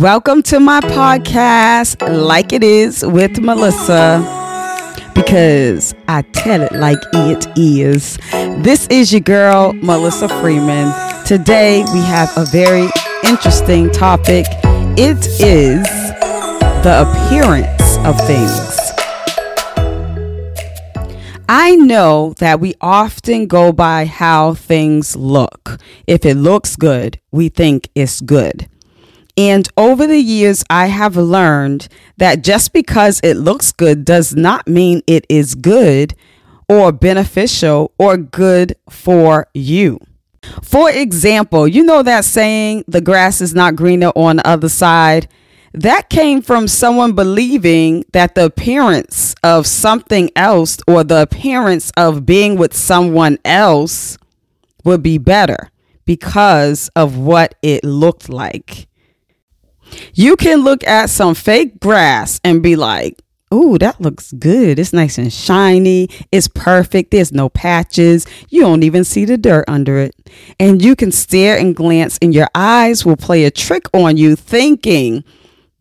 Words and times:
Welcome 0.00 0.42
to 0.44 0.60
my 0.60 0.80
podcast, 0.80 2.00
Like 2.08 2.54
It 2.54 2.64
Is 2.64 3.04
with 3.04 3.38
Melissa, 3.38 4.22
because 5.14 5.94
I 6.08 6.22
tell 6.22 6.62
it 6.62 6.72
like 6.72 6.96
it 7.12 7.46
is. 7.54 8.16
This 8.62 8.86
is 8.86 9.12
your 9.12 9.20
girl, 9.20 9.74
Melissa 9.74 10.30
Freeman. 10.40 10.90
Today 11.26 11.84
we 11.92 12.00
have 12.00 12.34
a 12.38 12.46
very 12.46 12.88
interesting 13.24 13.90
topic. 13.90 14.46
It 14.96 15.18
is 15.38 15.84
the 16.82 17.04
appearance 17.06 17.98
of 17.98 18.18
things. 18.26 18.80
I 21.46 21.76
know 21.76 22.32
that 22.38 22.58
we 22.58 22.72
often 22.80 23.46
go 23.46 23.70
by 23.70 24.06
how 24.06 24.54
things 24.54 25.14
look. 25.14 25.78
If 26.06 26.24
it 26.24 26.36
looks 26.36 26.74
good, 26.74 27.20
we 27.32 27.50
think 27.50 27.90
it's 27.94 28.22
good. 28.22 28.66
And 29.36 29.68
over 29.76 30.06
the 30.06 30.18
years, 30.18 30.64
I 30.70 30.86
have 30.86 31.16
learned 31.16 31.88
that 32.16 32.42
just 32.42 32.72
because 32.72 33.20
it 33.22 33.34
looks 33.34 33.72
good 33.72 34.04
does 34.04 34.34
not 34.34 34.68
mean 34.68 35.02
it 35.06 35.26
is 35.28 35.54
good 35.54 36.14
or 36.68 36.92
beneficial 36.92 37.92
or 37.98 38.16
good 38.16 38.76
for 38.88 39.48
you. 39.54 39.98
For 40.62 40.90
example, 40.90 41.68
you 41.68 41.84
know 41.84 42.02
that 42.02 42.24
saying, 42.24 42.84
the 42.88 43.00
grass 43.00 43.40
is 43.40 43.54
not 43.54 43.76
greener 43.76 44.12
on 44.16 44.36
the 44.36 44.46
other 44.46 44.68
side? 44.68 45.28
that 45.72 46.08
came 46.10 46.42
from 46.42 46.66
someone 46.66 47.12
believing 47.12 48.04
that 48.12 48.34
the 48.34 48.46
appearance 48.46 49.34
of 49.44 49.66
something 49.66 50.30
else 50.34 50.78
or 50.88 51.04
the 51.04 51.22
appearance 51.22 51.92
of 51.96 52.26
being 52.26 52.56
with 52.56 52.74
someone 52.74 53.38
else 53.44 54.18
would 54.84 55.02
be 55.02 55.18
better 55.18 55.70
because 56.04 56.90
of 56.96 57.16
what 57.16 57.54
it 57.62 57.84
looked 57.84 58.28
like. 58.28 58.88
You 60.14 60.36
can 60.36 60.62
look 60.62 60.84
at 60.86 61.10
some 61.10 61.34
fake 61.34 61.80
grass 61.80 62.40
and 62.44 62.62
be 62.62 62.76
like, 62.76 63.20
Ooh, 63.52 63.78
that 63.78 64.00
looks 64.00 64.30
good. 64.32 64.78
It's 64.78 64.92
nice 64.92 65.18
and 65.18 65.32
shiny. 65.32 66.08
It's 66.30 66.46
perfect. 66.46 67.10
There's 67.10 67.32
no 67.32 67.48
patches. 67.48 68.24
You 68.48 68.60
don't 68.60 68.84
even 68.84 69.02
see 69.02 69.24
the 69.24 69.36
dirt 69.36 69.64
under 69.66 69.98
it. 69.98 70.14
And 70.60 70.80
you 70.80 70.94
can 70.94 71.10
stare 71.10 71.58
and 71.58 71.74
glance, 71.74 72.16
and 72.22 72.32
your 72.32 72.46
eyes 72.54 73.04
will 73.04 73.16
play 73.16 73.44
a 73.44 73.50
trick 73.50 73.86
on 73.92 74.16
you, 74.16 74.36
thinking 74.36 75.24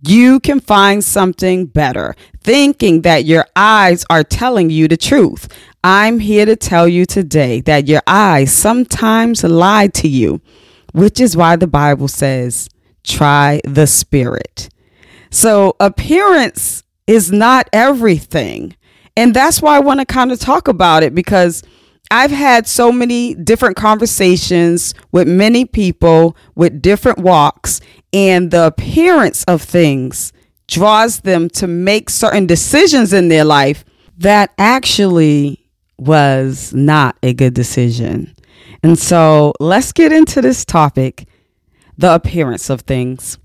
you 0.01 0.39
can 0.39 0.59
find 0.59 1.03
something 1.03 1.67
better, 1.67 2.15
thinking 2.41 3.01
that 3.01 3.25
your 3.25 3.45
eyes 3.55 4.03
are 4.09 4.23
telling 4.23 4.71
you 4.71 4.87
the 4.87 4.97
truth. 4.97 5.47
I'm 5.83 6.19
here 6.19 6.45
to 6.45 6.55
tell 6.55 6.87
you 6.87 7.05
today 7.05 7.61
that 7.61 7.87
your 7.87 8.01
eyes 8.07 8.51
sometimes 8.51 9.43
lie 9.43 9.87
to 9.87 10.07
you, 10.07 10.41
which 10.93 11.19
is 11.19 11.37
why 11.37 11.55
the 11.55 11.67
Bible 11.67 12.07
says, 12.07 12.67
try 13.03 13.61
the 13.63 13.87
spirit. 13.87 14.69
So, 15.31 15.75
appearance 15.79 16.83
is 17.07 17.31
not 17.31 17.69
everything. 17.73 18.75
And 19.15 19.33
that's 19.33 19.61
why 19.61 19.75
I 19.75 19.79
want 19.79 19.99
to 19.99 20.05
kind 20.05 20.31
of 20.31 20.39
talk 20.39 20.67
about 20.67 21.03
it 21.03 21.13
because 21.13 21.63
I've 22.11 22.31
had 22.31 22.67
so 22.67 22.91
many 22.91 23.35
different 23.35 23.75
conversations 23.75 24.93
with 25.11 25.27
many 25.27 25.65
people 25.65 26.35
with 26.55 26.81
different 26.81 27.19
walks, 27.19 27.81
and 28.11 28.49
the 28.49 28.67
appearance 28.67 29.43
of 29.43 29.61
things 29.61 30.33
draws 30.67 31.21
them 31.21 31.49
to 31.49 31.67
make 31.67 32.09
certain 32.09 32.47
decisions 32.47 33.13
in 33.13 33.27
their 33.27 33.43
life 33.43 33.83
that 34.17 34.53
actually 34.57 35.69
was 35.97 36.73
not 36.73 37.15
a 37.21 37.33
good 37.33 37.53
decision. 37.53 38.33
And 38.83 38.97
so 38.97 39.53
let's 39.59 39.91
get 39.91 40.11
into 40.11 40.41
this 40.41 40.65
topic 40.65 41.27
the 41.99 42.15
appearance 42.15 42.69
of 42.69 42.81
things. 42.81 43.37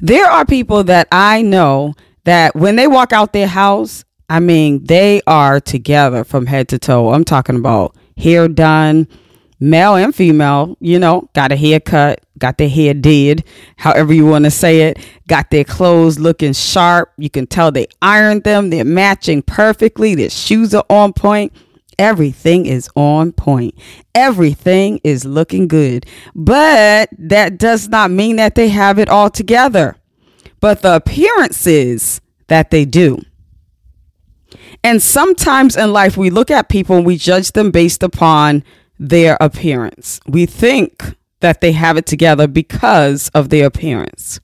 There 0.00 0.26
are 0.26 0.44
people 0.44 0.84
that 0.84 1.06
I 1.12 1.42
know 1.42 1.94
that 2.24 2.56
when 2.56 2.76
they 2.76 2.88
walk 2.88 3.12
out 3.12 3.32
their 3.32 3.46
house, 3.46 4.04
I 4.28 4.40
mean, 4.40 4.84
they 4.84 5.22
are 5.26 5.60
together 5.60 6.24
from 6.24 6.46
head 6.46 6.68
to 6.70 6.78
toe. 6.78 7.12
I'm 7.12 7.24
talking 7.24 7.56
about 7.56 7.96
hair 8.16 8.48
done, 8.48 9.06
male 9.60 9.94
and 9.94 10.12
female, 10.12 10.76
you 10.80 10.98
know, 10.98 11.28
got 11.34 11.52
a 11.52 11.56
haircut, 11.56 12.20
got 12.36 12.58
their 12.58 12.68
hair 12.68 12.94
did, 12.94 13.44
however 13.76 14.12
you 14.12 14.26
want 14.26 14.44
to 14.44 14.50
say 14.50 14.82
it, 14.82 14.98
got 15.28 15.50
their 15.50 15.64
clothes 15.64 16.18
looking 16.18 16.52
sharp. 16.52 17.12
You 17.16 17.30
can 17.30 17.46
tell 17.46 17.70
they 17.70 17.86
ironed 18.02 18.42
them, 18.42 18.70
they're 18.70 18.84
matching 18.84 19.40
perfectly, 19.40 20.16
their 20.16 20.30
shoes 20.30 20.74
are 20.74 20.84
on 20.90 21.12
point. 21.12 21.52
Everything 21.98 22.66
is 22.66 22.88
on 22.94 23.32
point. 23.32 23.74
Everything 24.14 25.00
is 25.04 25.24
looking 25.24 25.68
good. 25.68 26.06
But 26.34 27.10
that 27.18 27.58
does 27.58 27.88
not 27.88 28.10
mean 28.10 28.36
that 28.36 28.54
they 28.54 28.68
have 28.68 28.98
it 28.98 29.08
all 29.08 29.30
together. 29.30 29.96
But 30.60 30.82
the 30.82 30.96
appearances 30.96 32.20
that 32.48 32.70
they 32.70 32.84
do. 32.84 33.20
And 34.84 35.02
sometimes 35.02 35.76
in 35.76 35.92
life, 35.92 36.16
we 36.16 36.30
look 36.30 36.50
at 36.50 36.68
people 36.68 36.96
and 36.96 37.06
we 37.06 37.16
judge 37.16 37.52
them 37.52 37.70
based 37.70 38.02
upon 38.02 38.64
their 38.98 39.36
appearance. 39.40 40.20
We 40.26 40.46
think 40.46 41.16
that 41.40 41.60
they 41.60 41.72
have 41.72 41.96
it 41.96 42.06
together 42.06 42.46
because 42.46 43.28
of 43.30 43.48
their 43.48 43.66
appearance. 43.66 44.40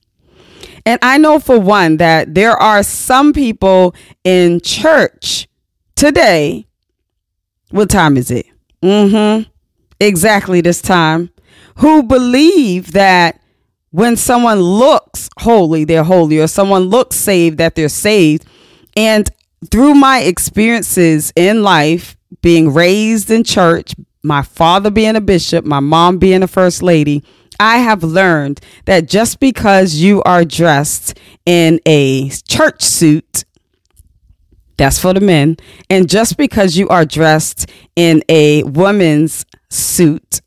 And 0.85 0.99
I 1.03 1.19
know 1.19 1.39
for 1.39 1.59
one 1.59 1.99
that 1.99 2.35
there 2.35 2.57
are 2.57 2.83
some 2.83 3.33
people 3.33 3.95
in 4.25 4.61
church 4.61 5.49
today. 5.97 6.68
What 7.71 7.91
time 7.91 8.17
is 8.17 8.31
it? 8.31 8.47
Mm 8.83 9.11
hmm. 9.45 9.51
Exactly 10.01 10.61
this 10.61 10.81
time. 10.81 11.31
Who 11.77 12.03
believe 12.03 12.93
that 12.93 13.41
when 13.91 14.17
someone 14.17 14.61
looks 14.61 15.29
holy, 15.39 15.85
they're 15.85 16.05
holy, 16.05 16.39
or 16.39 16.47
someone 16.47 16.85
looks 16.85 17.17
saved, 17.17 17.59
that 17.59 17.75
they're 17.75 17.89
saved. 17.89 18.47
And 18.97 19.29
through 19.71 19.95
my 19.95 20.21
experiences 20.21 21.33
in 21.37 21.63
life, 21.63 22.17
being 22.43 22.73
raised 22.73 23.31
in 23.31 23.45
church, 23.45 23.95
my 24.23 24.43
father 24.43 24.91
being 24.91 25.17
a 25.17 25.21
bishop, 25.21 25.65
my 25.65 25.81
mom 25.81 26.19
being 26.19 26.43
a 26.43 26.49
first 26.49 26.83
lady, 26.83 27.25
I 27.61 27.79
have 27.79 28.05
learned 28.05 28.61
that 28.85 29.09
just 29.09 29.41
because 29.41 29.97
you 29.97 30.23
are 30.23 30.45
dressed 30.45 31.19
in 31.45 31.81
a 31.87 32.31
church 32.49 32.83
suit, 32.83 33.45
that's 34.79 34.99
for 34.99 35.13
the 35.13 35.21
men, 35.21 35.57
and 35.91 36.09
just 36.09 36.37
because 36.37 36.77
you 36.77 36.89
are 36.89 37.05
dressed 37.05 37.71
in 37.97 38.23
a 38.29 38.63
woman's 38.63 39.45
suit 39.69 40.41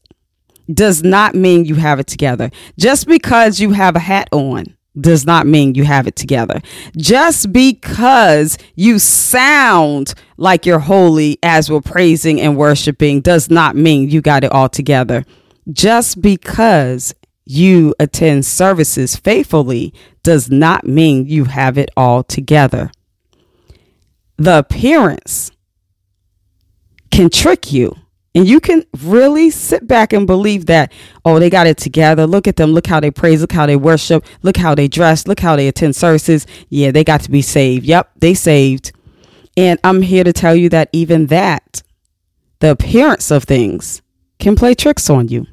does 0.73 1.03
not 1.03 1.35
mean 1.35 1.65
you 1.65 1.75
have 1.75 1.99
it 1.99 2.07
together. 2.07 2.49
Just 2.79 3.07
because 3.07 3.59
you 3.59 3.71
have 3.71 3.95
a 3.95 3.99
hat 3.99 4.29
on 4.31 4.65
does 4.99 5.25
not 5.25 5.47
mean 5.47 5.75
you 5.75 5.83
have 5.83 6.07
it 6.07 6.15
together. 6.15 6.61
Just 6.97 7.51
because 7.53 8.57
you 8.75 8.99
sound 8.99 10.13
like 10.37 10.65
you're 10.65 10.79
holy 10.79 11.37
as 11.43 11.69
we're 11.69 11.81
praising 11.81 12.41
and 12.41 12.57
worshiping 12.57 13.21
does 13.21 13.49
not 13.49 13.75
mean 13.75 14.09
you 14.09 14.21
got 14.21 14.43
it 14.43 14.51
all 14.51 14.69
together. 14.69 15.23
Just 15.71 16.21
because 16.21 17.13
you 17.45 17.93
attend 17.99 18.45
services 18.45 19.15
faithfully 19.15 19.93
does 20.23 20.49
not 20.49 20.85
mean 20.85 21.25
you 21.25 21.45
have 21.45 21.77
it 21.77 21.89
all 21.95 22.23
together. 22.23 22.91
The 24.41 24.57
appearance 24.57 25.52
can 27.12 27.29
trick 27.29 27.72
you 27.72 27.96
and 28.34 28.47
you 28.47 28.59
can 28.59 28.84
really 29.03 29.52
sit 29.52 29.88
back 29.88 30.13
and 30.13 30.25
believe 30.25 30.66
that, 30.66 30.91
oh, 31.24 31.38
they 31.38 31.52
got 31.52 31.68
it 31.68 31.78
together. 31.78 32.25
Look 32.25 32.47
at 32.47 32.56
them. 32.56 32.72
Look 32.72 32.88
how 32.88 33.00
they 33.00 33.12
praise. 33.12 33.41
Look 33.41 33.52
how 33.52 33.68
they 33.68 33.75
worship. 33.75 34.25
Look 34.41 34.57
how 34.57 34.74
they 34.74 34.88
dress. 34.88 35.28
Look 35.28 35.41
how 35.41 35.56
they 35.56 35.68
attend 35.68 35.96
services. 35.96 36.47
Yeah, 36.69 36.90
they 36.90 37.03
got 37.03 37.22
to 37.22 37.29
be 37.29 37.44
saved. 37.44 37.85
Yep, 37.85 38.13
they 38.18 38.34
saved. 38.34 38.94
And 39.56 39.79
I'm 39.84 40.02
here 40.02 40.24
to 40.24 40.34
tell 40.34 40.56
you 40.56 40.69
that 40.69 40.90
even 40.91 41.28
that, 41.28 41.84
the 42.62 42.72
appearance 42.72 43.29
of 43.29 43.44
things, 43.44 44.02
can 44.40 44.56
play 44.56 44.73
tricks 44.73 45.08
on 45.08 45.28
you. 45.28 45.46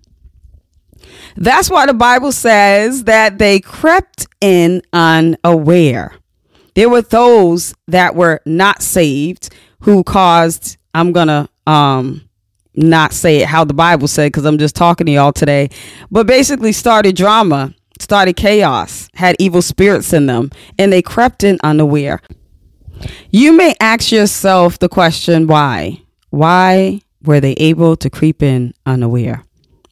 That's 1.37 1.69
why 1.69 1.85
the 1.85 1.93
Bible 1.93 2.33
says 2.33 3.05
that 3.05 3.37
they 3.37 3.61
crept 3.61 4.27
in 4.41 4.81
unaware. 4.95 6.18
There 6.79 6.89
were 6.89 7.03
those 7.03 7.75
that 7.89 8.15
were 8.15 8.41
not 8.47 8.83
saved 8.83 9.53
who 9.81 10.05
caused, 10.05 10.77
I'm 10.95 11.11
going 11.11 11.27
to, 11.27 11.49
um, 11.67 12.23
not 12.77 13.13
say 13.13 13.39
it 13.39 13.49
how 13.49 13.65
the 13.65 13.75
Bible 13.75 14.07
said 14.07 14.31
because 14.31 14.45
I'm 14.45 14.59
just 14.59 14.77
talking 14.77 15.07
to 15.07 15.11
y'all 15.11 15.33
today, 15.33 15.71
but 16.13 16.29
basically 16.29 16.71
started 16.71 17.17
drama, 17.17 17.75
started 17.99 18.37
chaos, 18.37 19.09
had 19.15 19.35
evil 19.41 19.61
spirits 19.61 20.13
in 20.13 20.27
them, 20.27 20.53
and 20.79 20.93
they 20.93 21.03
crept 21.03 21.43
in 21.43 21.59
unaware. 21.65 22.21
You 23.33 23.57
may 23.57 23.75
ask 23.81 24.13
yourself 24.13 24.79
the 24.79 24.89
question 24.89 25.49
why? 25.49 26.01
Why 26.31 27.01
were 27.25 27.41
they 27.41 27.55
able 27.55 27.97
to 27.97 28.09
creep 28.09 28.41
in 28.41 28.73
unaware? 28.87 29.43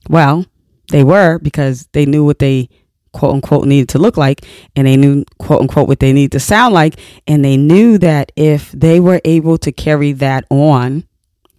Well, 0.08 0.46
they 0.92 1.02
were 1.02 1.40
because 1.40 1.88
they 1.94 2.06
knew 2.06 2.24
what 2.24 2.38
they 2.38 2.68
quote 3.16 3.34
unquote 3.34 3.66
needed 3.66 3.88
to 3.88 3.98
look 3.98 4.16
like 4.16 4.44
and 4.76 4.86
they 4.86 4.96
knew 4.96 5.24
quote 5.38 5.60
unquote 5.62 5.88
what 5.88 6.00
they 6.00 6.12
needed 6.12 6.32
to 6.32 6.40
sound 6.40 6.74
like 6.74 7.00
and 7.26 7.44
they 7.44 7.56
knew 7.56 7.96
that 7.98 8.30
if 8.36 8.70
they 8.72 9.00
were 9.00 9.20
able 9.24 9.56
to 9.58 9.72
carry 9.72 10.12
that 10.12 10.44
on 10.50 11.04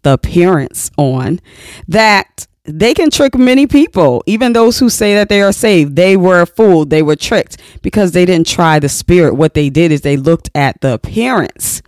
the 0.07 0.13
appearance 0.13 0.89
on, 0.98 1.39
that 1.88 2.48
they 2.63 2.94
can 2.94 3.09
trick 3.09 3.36
many 3.36 3.68
people, 3.68 4.24
even 4.25 4.54
those 4.54 4.80
who 4.80 4.89
say 4.89 5.13
that 5.15 5.30
they 5.30 5.42
are 5.42 5.51
saved. 5.51 5.95
They 5.95 6.15
were 6.15 6.45
fooled, 6.45 6.89
they 6.89 7.01
were 7.01 7.15
tricked 7.15 7.57
because 7.81 8.12
they 8.12 8.25
didn't 8.25 8.48
try 8.48 8.80
the 8.80 8.89
spirit. 8.89 9.36
What 9.36 9.54
they 9.54 9.69
did 9.69 9.92
is 9.92 10.01
they 10.01 10.18
looked 10.18 10.50
at 10.56 10.80
the 10.81 10.94
appearance 10.94 11.81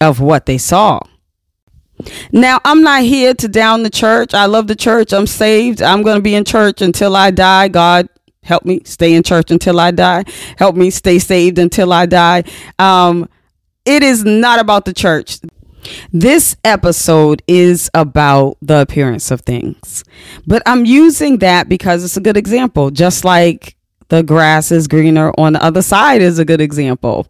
of 0.00 0.20
what 0.20 0.46
they 0.46 0.58
saw. 0.58 1.00
Now, 2.32 2.60
I'm 2.64 2.82
not 2.82 3.02
here 3.02 3.34
to 3.34 3.48
down 3.48 3.84
the 3.84 3.90
church. 3.90 4.34
I 4.34 4.46
love 4.46 4.66
the 4.66 4.76
church. 4.76 5.12
I'm 5.12 5.26
saved. 5.26 5.80
I'm 5.80 6.02
going 6.02 6.16
to 6.16 6.22
be 6.22 6.34
in 6.34 6.44
church 6.44 6.82
until 6.82 7.14
I 7.14 7.30
die. 7.30 7.68
God, 7.68 8.08
help 8.44 8.64
me 8.64 8.80
stay 8.84 9.14
in 9.14 9.22
church 9.22 9.50
until 9.50 9.80
I 9.80 9.90
die. 9.90 10.24
Help 10.56 10.76
me 10.76 10.90
stay 10.90 11.18
saved 11.18 11.58
until 11.58 11.92
I 11.92 12.06
die. 12.06 12.44
Um, 12.78 13.28
it 13.84 14.02
is 14.02 14.24
not 14.24 14.60
about 14.60 14.84
the 14.84 14.94
church. 14.94 15.38
This 16.12 16.56
episode 16.64 17.42
is 17.46 17.90
about 17.92 18.56
the 18.62 18.80
appearance 18.80 19.30
of 19.30 19.42
things, 19.42 20.02
but 20.46 20.62
I'm 20.64 20.86
using 20.86 21.38
that 21.38 21.68
because 21.68 22.04
it's 22.04 22.16
a 22.16 22.22
good 22.22 22.38
example, 22.38 22.90
just 22.90 23.24
like 23.24 23.76
the 24.08 24.22
grass 24.22 24.72
is 24.72 24.88
greener 24.88 25.32
on 25.36 25.54
the 25.54 25.62
other 25.62 25.82
side 25.82 26.22
is 26.22 26.38
a 26.38 26.44
good 26.44 26.60
example. 26.60 27.26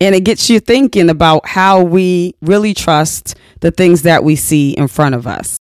And 0.00 0.14
it 0.14 0.24
gets 0.24 0.50
you 0.50 0.58
thinking 0.58 1.08
about 1.08 1.46
how 1.46 1.82
we 1.82 2.34
really 2.42 2.74
trust 2.74 3.36
the 3.60 3.70
things 3.70 4.02
that 4.02 4.24
we 4.24 4.34
see 4.34 4.72
in 4.72 4.88
front 4.88 5.14
of 5.14 5.26
us. 5.26 5.56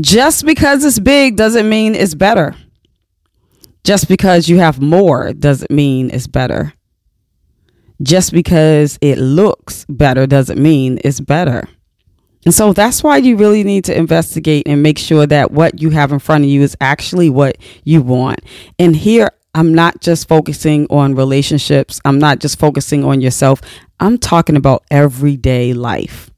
Just 0.00 0.46
because 0.46 0.84
it's 0.84 1.00
big 1.00 1.36
doesn't 1.36 1.68
mean 1.68 1.96
it's 1.96 2.14
better. 2.14 2.54
Just 3.86 4.08
because 4.08 4.48
you 4.48 4.58
have 4.58 4.80
more 4.80 5.32
doesn't 5.32 5.70
mean 5.70 6.10
it's 6.12 6.26
better. 6.26 6.74
Just 8.02 8.32
because 8.32 8.98
it 9.00 9.16
looks 9.16 9.86
better 9.88 10.26
doesn't 10.26 10.60
mean 10.60 10.98
it's 11.04 11.20
better. 11.20 11.68
And 12.44 12.52
so 12.52 12.72
that's 12.72 13.04
why 13.04 13.18
you 13.18 13.36
really 13.36 13.62
need 13.62 13.84
to 13.84 13.96
investigate 13.96 14.66
and 14.66 14.82
make 14.82 14.98
sure 14.98 15.24
that 15.28 15.52
what 15.52 15.80
you 15.80 15.90
have 15.90 16.10
in 16.10 16.18
front 16.18 16.42
of 16.42 16.50
you 16.50 16.62
is 16.62 16.76
actually 16.80 17.30
what 17.30 17.58
you 17.84 18.02
want. 18.02 18.40
And 18.76 18.96
here 18.96 19.30
I'm 19.54 19.72
not 19.72 20.00
just 20.00 20.26
focusing 20.26 20.88
on 20.90 21.14
relationships. 21.14 22.00
I'm 22.04 22.18
not 22.18 22.40
just 22.40 22.58
focusing 22.58 23.04
on 23.04 23.20
yourself. 23.20 23.60
I'm 24.00 24.18
talking 24.18 24.56
about 24.56 24.82
everyday 24.90 25.74
life. 25.74 26.28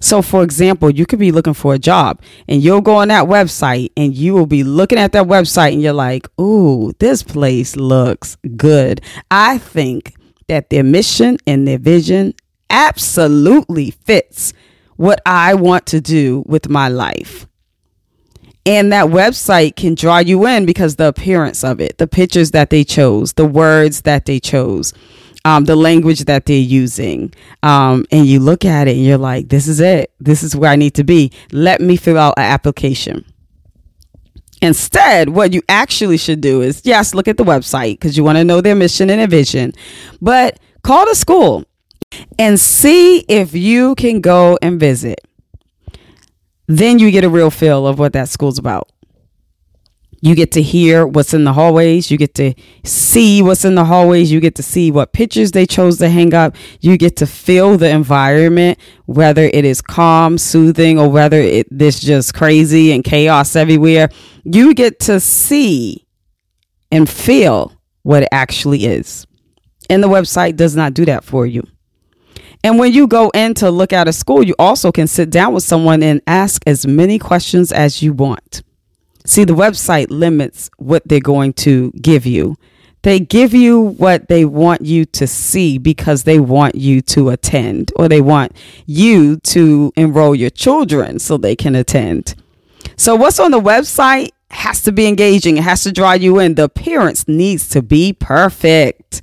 So, 0.00 0.22
for 0.22 0.42
example, 0.42 0.90
you 0.90 1.06
could 1.06 1.18
be 1.18 1.32
looking 1.32 1.54
for 1.54 1.74
a 1.74 1.78
job 1.78 2.20
and 2.48 2.62
you'll 2.62 2.80
go 2.80 2.96
on 2.96 3.08
that 3.08 3.26
website 3.26 3.90
and 3.96 4.14
you 4.14 4.34
will 4.34 4.46
be 4.46 4.64
looking 4.64 4.98
at 4.98 5.12
that 5.12 5.26
website 5.26 5.72
and 5.72 5.82
you're 5.82 5.92
like, 5.92 6.28
ooh, 6.40 6.92
this 6.98 7.22
place 7.22 7.76
looks 7.76 8.36
good. 8.56 9.00
I 9.30 9.58
think 9.58 10.14
that 10.48 10.70
their 10.70 10.84
mission 10.84 11.38
and 11.46 11.66
their 11.66 11.78
vision 11.78 12.34
absolutely 12.70 13.90
fits 13.90 14.52
what 14.96 15.20
I 15.24 15.54
want 15.54 15.86
to 15.86 16.00
do 16.00 16.44
with 16.46 16.68
my 16.68 16.88
life. 16.88 17.46
And 18.66 18.92
that 18.92 19.06
website 19.06 19.76
can 19.76 19.94
draw 19.94 20.18
you 20.18 20.46
in 20.46 20.66
because 20.66 20.96
the 20.96 21.08
appearance 21.08 21.64
of 21.64 21.80
it, 21.80 21.98
the 21.98 22.06
pictures 22.06 22.50
that 22.50 22.70
they 22.70 22.84
chose, 22.84 23.32
the 23.32 23.46
words 23.46 24.02
that 24.02 24.26
they 24.26 24.38
chose, 24.38 24.92
um, 25.44 25.64
the 25.64 25.76
language 25.76 26.20
that 26.24 26.46
they're 26.46 26.56
using. 26.56 27.32
Um, 27.62 28.06
and 28.10 28.26
you 28.26 28.40
look 28.40 28.64
at 28.64 28.88
it 28.88 28.96
and 28.96 29.04
you're 29.04 29.18
like, 29.18 29.48
this 29.48 29.68
is 29.68 29.80
it. 29.80 30.12
This 30.20 30.42
is 30.42 30.54
where 30.54 30.70
I 30.70 30.76
need 30.76 30.94
to 30.94 31.04
be. 31.04 31.32
Let 31.52 31.80
me 31.80 31.96
fill 31.96 32.18
out 32.18 32.34
an 32.36 32.44
application. 32.44 33.24
Instead, 34.62 35.30
what 35.30 35.54
you 35.54 35.62
actually 35.68 36.18
should 36.18 36.40
do 36.40 36.60
is 36.60 36.82
yes, 36.84 37.14
look 37.14 37.28
at 37.28 37.38
the 37.38 37.44
website 37.44 37.94
because 37.94 38.16
you 38.16 38.24
want 38.24 38.36
to 38.36 38.44
know 38.44 38.60
their 38.60 38.74
mission 38.74 39.08
and 39.08 39.20
their 39.20 39.26
vision, 39.26 39.72
but 40.20 40.60
call 40.82 41.06
the 41.06 41.14
school 41.14 41.64
and 42.38 42.60
see 42.60 43.20
if 43.20 43.54
you 43.54 43.94
can 43.94 44.20
go 44.20 44.58
and 44.60 44.78
visit 44.78 45.20
then 46.70 47.00
you 47.00 47.10
get 47.10 47.24
a 47.24 47.28
real 47.28 47.50
feel 47.50 47.84
of 47.86 47.98
what 47.98 48.12
that 48.12 48.28
school's 48.28 48.56
about. 48.58 48.88
You 50.22 50.34
get 50.34 50.52
to 50.52 50.62
hear 50.62 51.06
what's 51.06 51.32
in 51.32 51.44
the 51.44 51.52
hallways. 51.52 52.10
You 52.10 52.18
get 52.18 52.34
to 52.34 52.54
see 52.84 53.40
what's 53.40 53.64
in 53.64 53.74
the 53.74 53.84
hallways. 53.84 54.30
You 54.30 54.40
get 54.40 54.54
to 54.56 54.62
see 54.62 54.90
what 54.90 55.12
pictures 55.14 55.52
they 55.52 55.64
chose 55.64 55.96
to 55.98 56.10
hang 56.10 56.34
up. 56.34 56.56
You 56.80 56.98
get 56.98 57.16
to 57.16 57.26
feel 57.26 57.78
the 57.78 57.88
environment, 57.88 58.78
whether 59.06 59.44
it 59.44 59.64
is 59.64 59.80
calm, 59.80 60.36
soothing, 60.36 60.98
or 60.98 61.08
whether 61.08 61.40
it 61.40 61.66
this 61.70 62.00
just 62.00 62.34
crazy 62.34 62.92
and 62.92 63.02
chaos 63.02 63.56
everywhere. 63.56 64.10
You 64.44 64.74
get 64.74 65.00
to 65.00 65.20
see 65.20 66.06
and 66.92 67.08
feel 67.08 67.72
what 68.02 68.22
it 68.22 68.28
actually 68.30 68.84
is. 68.84 69.26
And 69.88 70.02
the 70.02 70.08
website 70.08 70.56
does 70.56 70.76
not 70.76 70.92
do 70.94 71.06
that 71.06 71.24
for 71.24 71.46
you. 71.46 71.66
And 72.62 72.78
when 72.78 72.92
you 72.92 73.06
go 73.06 73.30
in 73.30 73.54
to 73.54 73.70
look 73.70 73.92
at 73.94 74.06
a 74.06 74.12
school, 74.12 74.42
you 74.42 74.54
also 74.58 74.92
can 74.92 75.06
sit 75.06 75.30
down 75.30 75.54
with 75.54 75.64
someone 75.64 76.02
and 76.02 76.20
ask 76.26 76.62
as 76.66 76.86
many 76.86 77.18
questions 77.18 77.72
as 77.72 78.02
you 78.02 78.12
want. 78.12 78.62
See, 79.24 79.44
the 79.44 79.54
website 79.54 80.06
limits 80.10 80.70
what 80.78 81.02
they're 81.06 81.20
going 81.20 81.52
to 81.54 81.92
give 81.92 82.26
you. 82.26 82.56
They 83.02 83.18
give 83.18 83.54
you 83.54 83.80
what 83.80 84.28
they 84.28 84.44
want 84.44 84.82
you 84.82 85.06
to 85.06 85.26
see 85.26 85.78
because 85.78 86.24
they 86.24 86.38
want 86.38 86.74
you 86.74 87.00
to 87.02 87.30
attend 87.30 87.92
or 87.96 88.08
they 88.08 88.20
want 88.20 88.52
you 88.86 89.36
to 89.38 89.92
enroll 89.96 90.34
your 90.34 90.50
children 90.50 91.18
so 91.18 91.36
they 91.36 91.56
can 91.56 91.74
attend. 91.74 92.34
So, 92.96 93.14
what's 93.14 93.40
on 93.40 93.52
the 93.52 93.60
website 93.60 94.30
has 94.50 94.82
to 94.82 94.92
be 94.92 95.06
engaging, 95.06 95.56
it 95.56 95.64
has 95.64 95.82
to 95.84 95.92
draw 95.92 96.12
you 96.12 96.38
in. 96.38 96.56
The 96.56 96.64
appearance 96.64 97.26
needs 97.26 97.68
to 97.70 97.82
be 97.82 98.12
perfect. 98.12 99.22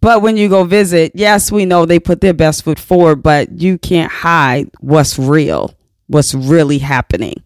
But 0.00 0.22
when 0.22 0.36
you 0.36 0.48
go 0.48 0.64
visit, 0.64 1.12
yes, 1.14 1.52
we 1.52 1.66
know 1.66 1.84
they 1.84 1.98
put 1.98 2.20
their 2.20 2.34
best 2.34 2.64
foot 2.64 2.78
forward, 2.78 3.22
but 3.22 3.60
you 3.60 3.78
can't 3.78 4.10
hide 4.10 4.70
what's 4.80 5.18
real, 5.18 5.74
what's 6.06 6.34
really 6.34 6.78
happening. 6.78 7.42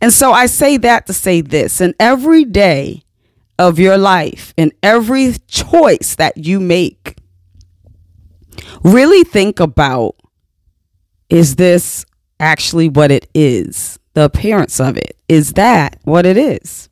And 0.00 0.12
so 0.12 0.32
I 0.32 0.46
say 0.46 0.76
that 0.78 1.06
to 1.06 1.12
say 1.12 1.40
this 1.40 1.80
in 1.80 1.94
every 1.98 2.44
day 2.44 3.02
of 3.58 3.78
your 3.78 3.98
life, 3.98 4.52
in 4.56 4.72
every 4.82 5.34
choice 5.48 6.16
that 6.16 6.36
you 6.36 6.60
make, 6.60 7.16
really 8.82 9.24
think 9.24 9.60
about 9.60 10.16
is 11.30 11.56
this 11.56 12.04
actually 12.38 12.88
what 12.88 13.10
it 13.10 13.28
is? 13.34 13.98
The 14.14 14.24
appearance 14.24 14.80
of 14.80 14.96
it. 14.96 15.16
Is 15.28 15.54
that 15.54 15.98
what 16.04 16.26
it 16.26 16.36
is? 16.36 16.88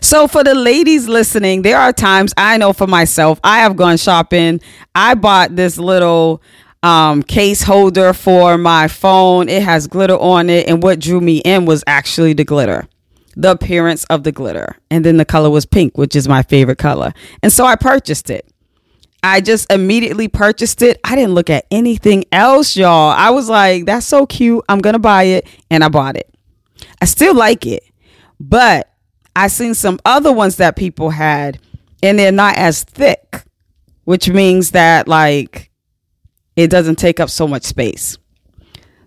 So, 0.00 0.28
for 0.28 0.44
the 0.44 0.54
ladies 0.54 1.08
listening, 1.08 1.62
there 1.62 1.78
are 1.78 1.92
times 1.92 2.32
I 2.36 2.56
know 2.58 2.72
for 2.72 2.86
myself, 2.86 3.40
I 3.42 3.58
have 3.58 3.76
gone 3.76 3.96
shopping. 3.96 4.60
I 4.94 5.14
bought 5.14 5.56
this 5.56 5.78
little 5.78 6.42
um, 6.84 7.22
case 7.22 7.62
holder 7.62 8.12
for 8.12 8.58
my 8.58 8.88
phone. 8.88 9.48
It 9.48 9.62
has 9.62 9.86
glitter 9.86 10.16
on 10.16 10.50
it. 10.50 10.68
And 10.68 10.82
what 10.82 11.00
drew 11.00 11.20
me 11.20 11.38
in 11.38 11.64
was 11.64 11.82
actually 11.86 12.34
the 12.34 12.44
glitter, 12.44 12.86
the 13.34 13.52
appearance 13.52 14.04
of 14.04 14.22
the 14.22 14.30
glitter. 14.30 14.76
And 14.90 15.04
then 15.04 15.16
the 15.16 15.24
color 15.24 15.48
was 15.48 15.64
pink, 15.64 15.96
which 15.96 16.14
is 16.14 16.28
my 16.28 16.42
favorite 16.42 16.78
color. 16.78 17.14
And 17.42 17.50
so 17.50 17.64
I 17.64 17.74
purchased 17.74 18.28
it. 18.28 18.46
I 19.22 19.40
just 19.40 19.72
immediately 19.72 20.28
purchased 20.28 20.82
it. 20.82 21.00
I 21.02 21.16
didn't 21.16 21.34
look 21.34 21.48
at 21.48 21.64
anything 21.70 22.26
else, 22.30 22.76
y'all. 22.76 23.10
I 23.10 23.30
was 23.30 23.48
like, 23.48 23.86
that's 23.86 24.04
so 24.04 24.26
cute. 24.26 24.62
I'm 24.68 24.80
going 24.80 24.92
to 24.92 24.98
buy 24.98 25.22
it. 25.22 25.46
And 25.70 25.82
I 25.82 25.88
bought 25.88 26.16
it. 26.16 26.30
I 27.00 27.06
still 27.06 27.34
like 27.34 27.64
it. 27.64 27.82
But 28.38 28.92
I 29.34 29.48
seen 29.48 29.72
some 29.72 29.98
other 30.04 30.30
ones 30.30 30.56
that 30.56 30.76
people 30.76 31.08
had 31.08 31.58
and 32.02 32.18
they're 32.18 32.30
not 32.30 32.58
as 32.58 32.84
thick, 32.84 33.44
which 34.04 34.28
means 34.28 34.72
that 34.72 35.08
like 35.08 35.70
it 36.56 36.68
doesn't 36.68 36.96
take 36.96 37.20
up 37.20 37.30
so 37.30 37.46
much 37.46 37.64
space. 37.64 38.18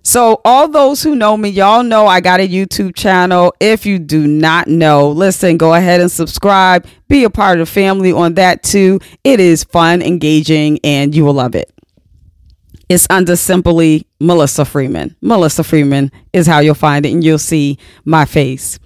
So, 0.03 0.39
all 0.45 0.69
those 0.69 1.03
who 1.03 1.17
know 1.17 1.35
me, 1.35 1.49
y'all 1.49 1.83
know 1.83 2.07
I 2.07 2.21
got 2.21 2.39
a 2.39 2.47
YouTube 2.47 2.95
channel. 2.95 3.53
If 3.59 3.85
you 3.85 3.99
do 3.99 4.25
not 4.25 4.67
know, 4.67 5.09
listen, 5.09 5.57
go 5.57 5.73
ahead 5.73 5.99
and 5.99 6.09
subscribe. 6.09 6.87
Be 7.09 7.25
a 7.25 7.29
part 7.29 7.59
of 7.59 7.67
the 7.67 7.73
family 7.73 8.13
on 8.13 8.35
that 8.35 8.63
too. 8.63 9.01
It 9.25 9.41
is 9.41 9.65
fun, 9.65 10.01
engaging, 10.01 10.79
and 10.81 11.13
you 11.13 11.25
will 11.25 11.33
love 11.33 11.55
it. 11.55 11.73
It's 12.87 13.05
under 13.09 13.35
simply 13.35 14.07
Melissa 14.21 14.63
Freeman. 14.63 15.13
Melissa 15.19 15.65
Freeman 15.65 16.09
is 16.31 16.47
how 16.47 16.59
you'll 16.59 16.73
find 16.73 17.05
it, 17.05 17.11
and 17.11 17.21
you'll 17.21 17.37
see 17.37 17.77
my 18.05 18.23
face. 18.23 18.79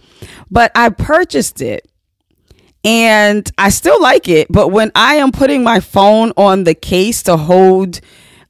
But 0.49 0.71
I 0.73 0.89
purchased 0.89 1.61
it 1.61 1.87
and 2.83 3.49
I 3.57 3.69
still 3.69 4.01
like 4.01 4.27
it. 4.27 4.47
But 4.49 4.69
when 4.69 4.91
I 4.95 5.15
am 5.15 5.31
putting 5.31 5.63
my 5.63 5.79
phone 5.79 6.31
on 6.35 6.63
the 6.63 6.73
case 6.73 7.23
to 7.23 7.37
hold 7.37 8.01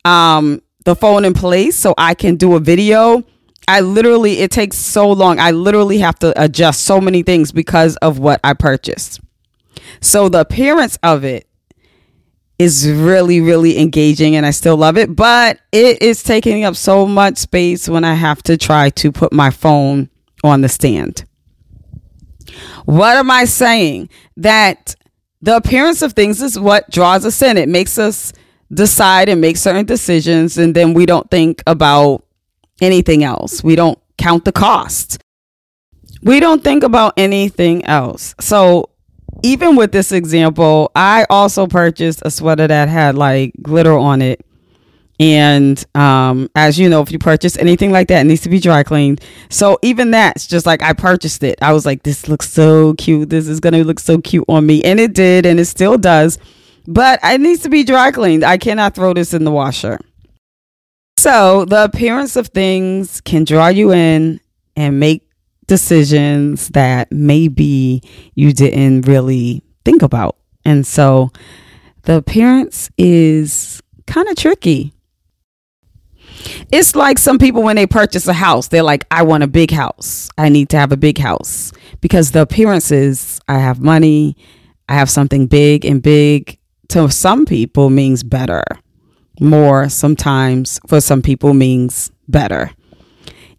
um, 0.05 0.62
the 0.86 0.96
phone 0.96 1.25
in 1.25 1.34
place 1.34 1.75
so 1.75 1.93
I 1.98 2.13
can 2.13 2.36
do 2.36 2.55
a 2.55 2.60
video, 2.60 3.24
I 3.67 3.81
literally, 3.81 4.39
it 4.39 4.51
takes 4.51 4.77
so 4.77 5.12
long. 5.12 5.39
I 5.39 5.51
literally 5.51 6.00
have 6.00 6.17
to 6.20 6.34
adjust 6.41 6.81
so 6.81 7.00
many 7.00 7.24
things 7.24 7.51
because 7.51 7.96
of 7.98 8.20
what 8.20 8.39
I 8.43 8.53
purchased. 8.53 9.22
So 10.01 10.29
the 10.29 10.41
appearance 10.41 10.98
of 11.03 11.24
it 11.24 11.48
is 12.58 12.88
really, 12.88 13.41
really 13.41 13.79
engaging 13.79 14.36
and 14.36 14.46
I 14.46 14.51
still 14.51 14.77
love 14.77 14.98
it, 14.98 15.15
but 15.15 15.60
it 15.72 16.01
is 16.01 16.22
taking 16.22 16.63
up 16.63 16.75
so 16.75 17.08
much 17.08 17.38
space 17.38 17.89
when 17.89 18.03
I 18.03 18.13
have 18.13 18.43
to 18.43 18.58
try 18.58 18.89
to 18.91 19.12
put 19.12 19.34
my 19.34 19.50
phone 19.50 20.10
on 20.43 20.62
the 20.62 20.70
stand. 20.70 21.25
What 22.86 23.17
am 23.17 23.31
I 23.31 23.46
saying? 23.46 24.10
That 24.38 24.96
the 25.41 25.55
appearance 25.55 26.01
of 26.01 26.13
things 26.13 26.41
is 26.41 26.60
what 26.60 26.89
draws 26.89 27.25
us 27.25 27.41
in. 27.41 27.58
It 27.58 27.70
makes 27.70 27.98
us 27.98 28.31
decide 28.73 29.29
and 29.29 29.41
make 29.41 29.57
certain 29.57 29.85
decisions, 29.85 30.57
and 30.57 30.75
then 30.75 30.93
we 30.93 31.05
don't 31.05 31.29
think 31.29 31.61
about 31.67 32.25
anything 32.81 33.23
else. 33.23 33.63
We 33.63 33.75
don't 33.75 33.99
count 34.17 34.45
the 34.45 34.51
cost. 34.51 35.21
We 36.23 36.39
don't 36.39 36.63
think 36.63 36.83
about 36.83 37.13
anything 37.17 37.83
else. 37.85 38.35
So 38.39 38.89
even 39.43 39.75
with 39.75 39.91
this 39.91 40.11
example, 40.11 40.91
I 40.95 41.25
also 41.29 41.67
purchased 41.67 42.21
a 42.23 42.31
sweater 42.31 42.67
that 42.67 42.89
had 42.89 43.15
like 43.15 43.53
glitter 43.61 43.97
on 43.97 44.21
it. 44.21 44.45
And 45.19 45.83
um, 45.93 46.49
as 46.55 46.79
you 46.79 46.89
know, 46.89 47.01
if 47.01 47.11
you 47.11 47.19
purchase 47.19 47.55
anything 47.57 47.91
like 47.91 48.07
that, 48.07 48.21
it 48.21 48.23
needs 48.23 48.41
to 48.41 48.49
be 48.49 48.59
dry 48.59 48.81
cleaned. 48.81 49.21
So 49.49 49.77
even 49.83 50.11
that's 50.11 50.47
just 50.47 50.65
like 50.65 50.81
I 50.81 50.93
purchased 50.93 51.43
it. 51.43 51.59
I 51.61 51.73
was 51.73 51.85
like, 51.85 52.01
this 52.03 52.27
looks 52.27 52.49
so 52.49 52.95
cute. 52.95 53.29
This 53.29 53.47
is 53.47 53.59
going 53.59 53.73
to 53.73 53.83
look 53.83 53.99
so 53.99 54.19
cute 54.19 54.45
on 54.47 54.65
me. 54.65 54.83
And 54.83 54.99
it 54.99 55.13
did, 55.13 55.45
and 55.45 55.59
it 55.59 55.65
still 55.65 55.97
does. 55.97 56.39
But 56.88 57.19
it 57.23 57.41
needs 57.41 57.61
to 57.63 57.69
be 57.69 57.83
dry 57.83 58.11
cleaned. 58.11 58.43
I 58.43 58.57
cannot 58.57 58.95
throw 58.95 59.13
this 59.13 59.33
in 59.33 59.43
the 59.43 59.51
washer. 59.51 60.00
So 61.17 61.65
the 61.65 61.83
appearance 61.83 62.35
of 62.35 62.47
things 62.47 63.21
can 63.21 63.43
draw 63.43 63.67
you 63.67 63.91
in 63.91 64.39
and 64.75 65.00
make 65.00 65.27
decisions 65.67 66.69
that 66.69 67.11
maybe 67.11 68.01
you 68.33 68.53
didn't 68.53 69.03
really 69.03 69.63
think 69.85 70.01
about. 70.01 70.38
And 70.65 70.85
so 70.85 71.31
the 72.03 72.15
appearance 72.15 72.89
is 72.97 73.81
kind 74.07 74.27
of 74.27 74.35
tricky. 74.35 74.93
It's 76.71 76.95
like 76.95 77.19
some 77.19 77.38
people 77.38 77.61
when 77.61 77.75
they 77.75 77.85
purchase 77.85 78.27
a 78.27 78.33
house, 78.33 78.69
they're 78.69 78.81
like, 78.81 79.05
I 79.11 79.23
want 79.23 79.43
a 79.43 79.47
big 79.47 79.71
house. 79.71 80.29
I 80.38 80.50
need 80.50 80.69
to 80.69 80.77
have 80.77 80.91
a 80.91 80.97
big 80.97 81.17
house 81.17 81.71
because 82.00 82.31
the 82.31 82.41
appearance 82.41 82.91
is 82.91 83.39
I 83.47 83.59
have 83.59 83.79
money, 83.79 84.35
I 84.89 84.95
have 84.95 85.09
something 85.09 85.47
big, 85.47 85.85
and 85.85 86.01
big 86.01 86.57
to 86.91 87.10
some 87.10 87.45
people 87.45 87.89
means 87.89 88.21
better. 88.21 88.63
More 89.39 89.88
sometimes 89.88 90.79
for 90.88 91.00
some 91.00 91.21
people 91.21 91.53
means 91.53 92.12
better. 92.27 92.71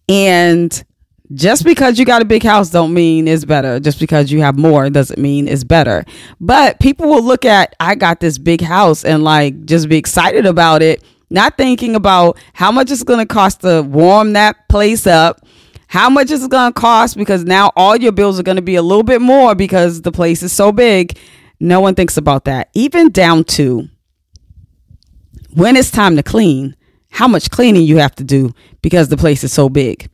And 0.06 0.84
just 1.32 1.64
because 1.64 1.98
you 1.98 2.04
got 2.04 2.20
a 2.20 2.26
big 2.26 2.42
house 2.42 2.68
don't 2.68 2.92
mean 2.92 3.26
it's 3.26 3.46
better 3.46 3.80
just 3.80 3.98
because 3.98 4.30
you 4.30 4.42
have 4.42 4.58
more 4.58 4.90
doesn't 4.90 5.18
mean 5.18 5.48
it's 5.48 5.64
better 5.64 6.04
but 6.42 6.78
people 6.78 7.08
will 7.08 7.22
look 7.22 7.46
at 7.46 7.74
i 7.80 7.94
got 7.94 8.20
this 8.20 8.36
big 8.36 8.60
house 8.60 9.02
and 9.02 9.24
like 9.24 9.64
just 9.64 9.88
be 9.88 9.96
excited 9.96 10.44
about 10.44 10.82
it 10.82 11.02
not 11.30 11.56
thinking 11.56 11.94
about 11.94 12.36
how 12.52 12.70
much 12.70 12.90
it's 12.90 13.02
going 13.02 13.18
to 13.18 13.24
cost 13.24 13.62
to 13.62 13.80
warm 13.80 14.34
that 14.34 14.68
place 14.68 15.06
up 15.06 15.40
how 15.86 16.10
much 16.10 16.30
is 16.30 16.44
it 16.44 16.50
going 16.50 16.70
to 16.70 16.78
cost 16.78 17.16
because 17.16 17.44
now 17.44 17.70
all 17.76 17.96
your 17.96 18.12
bills 18.12 18.38
are 18.38 18.42
going 18.42 18.56
to 18.56 18.62
be 18.62 18.74
a 18.74 18.82
little 18.82 19.04
bit 19.04 19.22
more 19.22 19.54
because 19.54 20.02
the 20.02 20.12
place 20.12 20.42
is 20.42 20.52
so 20.52 20.70
big 20.70 21.16
no 21.62 21.80
one 21.80 21.94
thinks 21.94 22.16
about 22.16 22.44
that 22.44 22.68
even 22.74 23.10
down 23.10 23.44
to 23.44 23.88
when 25.54 25.76
it's 25.76 25.90
time 25.90 26.16
to 26.16 26.22
clean 26.22 26.76
how 27.10 27.28
much 27.28 27.50
cleaning 27.50 27.82
you 27.82 27.98
have 27.98 28.14
to 28.14 28.24
do 28.24 28.52
because 28.80 29.08
the 29.08 29.16
place 29.16 29.44
is 29.44 29.52
so 29.52 29.68
big 29.68 30.08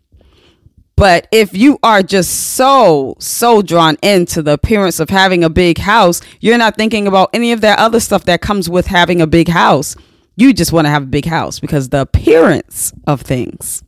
but 0.99 1.29
if 1.31 1.57
you 1.57 1.79
are 1.85 2.03
just 2.03 2.55
so, 2.57 3.15
so 3.21 3.63
drawn 3.63 3.97
into 4.03 4.43
the 4.43 4.55
appearance 4.55 4.99
of 4.99 5.09
having 5.09 5.45
a 5.45 5.49
big 5.49 5.79
house, 5.79 6.21
you're 6.41 6.59
not 6.59 6.75
thinking 6.75 7.07
about 7.07 7.31
any 7.33 7.53
of 7.53 7.61
that 7.61 7.79
other 7.79 8.01
stuff 8.01 8.25
that 8.25 8.41
comes 8.41 8.69
with 8.69 8.89
having 8.89 9.21
a 9.21 9.27
big 9.29 9.47
house. 9.47 9.95
You 10.35 10.53
just 10.53 10.73
want 10.73 10.87
to 10.87 10.91
have 10.91 11.05
a 11.05 11.07
big 11.07 11.27
house 11.27 11.61
because 11.61 11.91
the 11.91 12.01
appearance 12.01 12.93
of 13.07 13.21
things. 13.21 13.85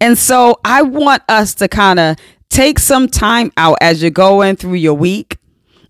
And 0.00 0.16
so 0.16 0.60
I 0.64 0.82
want 0.82 1.24
us 1.28 1.54
to 1.54 1.66
kind 1.66 1.98
of 1.98 2.16
take 2.50 2.78
some 2.78 3.08
time 3.08 3.50
out 3.56 3.78
as 3.80 4.00
you're 4.00 4.12
going 4.12 4.54
through 4.54 4.74
your 4.74 4.94
week. 4.94 5.38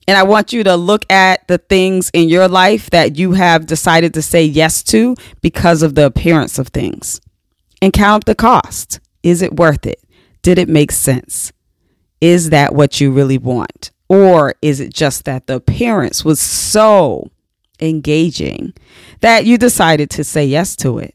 And 0.09 0.19
I 0.19 0.25
want 0.25 0.53
you 0.53 0.65
to 0.65 0.75
look 0.75 1.11
at 1.11 1.47
the 1.47 1.59
things 1.59 2.11
in 2.13 2.29
your 2.29 2.49
life 2.49 2.91
that 2.91 3.17
you 3.17 3.33
have 3.33 3.67
decided 3.67 4.15
to 4.15 4.23
say 4.23 4.45
yes 4.45 4.83
to 4.85 5.15
because 5.41 5.83
of 5.83 5.95
the 5.95 6.07
appearance 6.07 6.59
of 6.59 6.69
things 6.69 7.21
and 7.81 7.93
count 7.93 8.25
the 8.25 8.35
cost. 8.35 9.01
Is 9.23 9.43
it 9.43 9.57
worth 9.57 9.87
it? 9.87 10.03
Did 10.43 10.59
it 10.59 10.69
make 10.69 10.91
sense? 10.91 11.53
Is 12.21 12.51
that 12.51 12.75
what 12.75 13.01
you 13.01 13.13
really 13.13 13.39
want? 13.39 13.91
Or 14.09 14.55
is 14.61 14.81
it 14.81 14.93
just 14.93 15.25
that 15.25 15.47
the 15.47 15.57
appearance 15.57 16.25
was 16.25 16.41
so 16.41 17.31
engaging 17.81 18.75
that 19.21 19.47
you 19.47 19.57
decided 19.57 20.11
to 20.11 20.25
say 20.25 20.45
yes 20.45 20.77
to 20.77 20.99
it? 20.99 21.15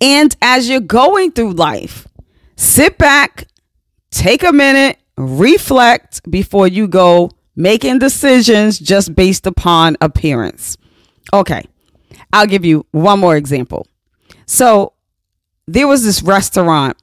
And 0.00 0.34
as 0.40 0.68
you're 0.68 0.80
going 0.80 1.32
through 1.32 1.52
life, 1.52 2.06
sit 2.56 2.98
back, 2.98 3.46
take 4.10 4.42
a 4.42 4.52
minute, 4.52 4.98
reflect 5.16 6.28
before 6.30 6.66
you 6.66 6.88
go 6.88 7.30
making 7.56 7.98
decisions 7.98 8.78
just 8.78 9.14
based 9.14 9.46
upon 9.46 9.96
appearance. 10.00 10.76
Okay, 11.32 11.62
I'll 12.32 12.46
give 12.46 12.64
you 12.64 12.86
one 12.92 13.20
more 13.20 13.36
example. 13.36 13.86
So, 14.46 14.92
there 15.66 15.86
was 15.86 16.04
this 16.04 16.22
restaurant 16.22 16.96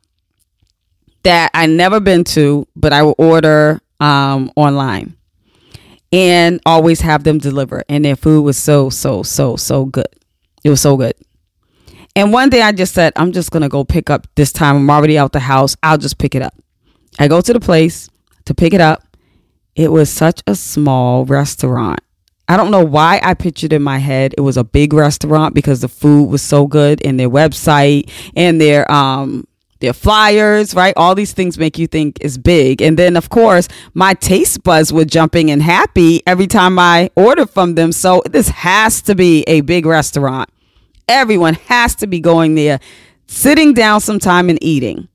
that 1.23 1.51
I 1.53 1.65
never 1.65 1.99
been 1.99 2.23
to, 2.25 2.67
but 2.75 2.93
I 2.93 3.03
will 3.03 3.15
order 3.17 3.81
um, 3.99 4.51
online 4.55 5.15
and 6.11 6.59
always 6.65 7.01
have 7.01 7.23
them 7.23 7.37
deliver. 7.37 7.83
And 7.89 8.03
their 8.03 8.15
food 8.15 8.41
was 8.41 8.57
so, 8.57 8.89
so, 8.89 9.23
so, 9.23 9.55
so 9.55 9.85
good. 9.85 10.07
It 10.63 10.69
was 10.69 10.81
so 10.81 10.97
good. 10.97 11.13
And 12.15 12.33
one 12.33 12.49
day 12.49 12.61
I 12.61 12.71
just 12.71 12.93
said, 12.93 13.13
I'm 13.15 13.31
just 13.31 13.51
going 13.51 13.61
to 13.61 13.69
go 13.69 13.83
pick 13.83 14.09
up 14.09 14.27
this 14.35 14.51
time. 14.51 14.75
I'm 14.75 14.89
already 14.89 15.17
out 15.17 15.31
the 15.31 15.39
house. 15.39 15.75
I'll 15.83 15.97
just 15.97 16.17
pick 16.17 16.35
it 16.35 16.41
up. 16.41 16.53
I 17.17 17.27
go 17.27 17.41
to 17.41 17.53
the 17.53 17.59
place 17.59 18.09
to 18.45 18.53
pick 18.53 18.73
it 18.73 18.81
up. 18.81 19.03
It 19.79 19.93
was 19.93 20.09
such 20.09 20.43
a 20.45 20.55
small 20.55 21.23
restaurant. 21.23 22.01
I 22.49 22.57
don't 22.57 22.69
know 22.69 22.83
why 22.83 23.21
I 23.23 23.33
pictured 23.33 23.71
in 23.71 23.81
my 23.81 23.97
head 23.97 24.35
it 24.37 24.41
was 24.41 24.57
a 24.57 24.63
big 24.65 24.91
restaurant 24.91 25.55
because 25.55 25.79
the 25.79 25.87
food 25.87 26.25
was 26.25 26.41
so 26.41 26.67
good 26.67 26.99
and 27.05 27.17
their 27.17 27.29
website 27.29 28.11
and 28.35 28.59
their 28.59 28.91
um 28.91 29.47
their 29.79 29.93
flyers, 29.93 30.75
right? 30.75 30.93
All 30.97 31.15
these 31.15 31.31
things 31.31 31.57
make 31.57 31.77
you 31.77 31.87
think 31.87 32.17
is 32.19 32.37
big. 32.37 32.81
And 32.81 32.99
then, 32.99 33.15
of 33.15 33.29
course, 33.29 33.69
my 33.93 34.15
taste 34.15 34.63
buds 34.63 34.91
were 34.91 35.05
jumping 35.05 35.49
and 35.49 35.63
happy 35.63 36.21
every 36.27 36.47
time 36.47 36.77
I 36.77 37.09
ordered 37.15 37.49
from 37.49 37.75
them. 37.75 37.93
So 37.93 38.21
this 38.29 38.49
has 38.49 39.01
to 39.03 39.15
be 39.15 39.45
a 39.47 39.61
big 39.61 39.85
restaurant. 39.85 40.49
Everyone 41.07 41.53
has 41.67 41.95
to 41.95 42.07
be 42.07 42.19
going 42.19 42.55
there, 42.55 42.81
sitting 43.27 43.73
down 43.73 44.01
sometime 44.01 44.49
and 44.49 44.61
eating. 44.61 45.07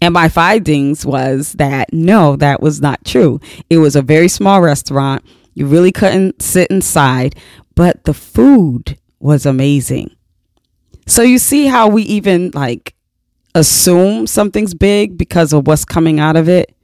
And 0.00 0.14
my 0.14 0.28
findings 0.28 1.04
was 1.04 1.52
that 1.54 1.92
no, 1.92 2.36
that 2.36 2.60
was 2.60 2.80
not 2.80 3.04
true. 3.04 3.40
It 3.68 3.78
was 3.78 3.96
a 3.96 4.02
very 4.02 4.28
small 4.28 4.60
restaurant. 4.60 5.24
You 5.54 5.66
really 5.66 5.92
couldn't 5.92 6.40
sit 6.40 6.70
inside, 6.70 7.34
but 7.74 8.04
the 8.04 8.14
food 8.14 8.96
was 9.18 9.44
amazing. 9.44 10.14
So 11.06 11.22
you 11.22 11.38
see 11.38 11.66
how 11.66 11.88
we 11.88 12.02
even 12.02 12.52
like 12.54 12.94
assume 13.54 14.26
something's 14.26 14.74
big 14.74 15.18
because 15.18 15.52
of 15.52 15.66
what's 15.66 15.84
coming 15.84 16.20
out 16.20 16.36
of 16.36 16.48
it. 16.48 16.74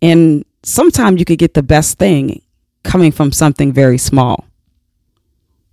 And 0.00 0.44
sometimes 0.62 1.18
you 1.18 1.24
could 1.24 1.38
get 1.38 1.54
the 1.54 1.62
best 1.62 1.98
thing 1.98 2.42
coming 2.84 3.10
from 3.10 3.32
something 3.32 3.72
very 3.72 3.98
small. 3.98 4.44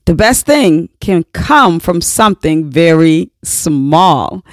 The 0.05 0.15
best 0.15 0.45
thing 0.45 0.89
can 0.99 1.23
come 1.33 1.79
from 1.79 1.99
something 1.99 2.69
very 2.69 3.31
small. 3.43 4.45